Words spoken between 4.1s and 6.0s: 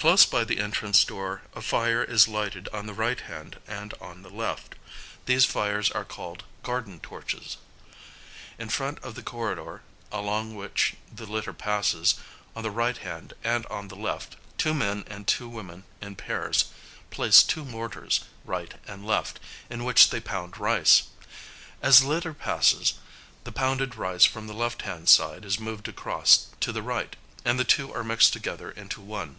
the left. These fires